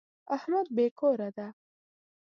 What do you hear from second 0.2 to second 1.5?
احمد بې کوره دی.